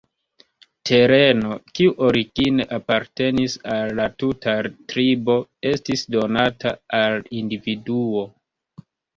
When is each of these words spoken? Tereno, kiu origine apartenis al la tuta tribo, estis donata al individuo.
Tereno, 0.89 1.57
kiu 1.79 1.91
origine 2.07 2.65
apartenis 2.79 3.59
al 3.75 3.93
la 4.01 4.07
tuta 4.23 4.57
tribo, 4.95 5.37
estis 5.75 6.05
donata 6.19 6.75
al 7.05 7.23
individuo. 7.45 8.29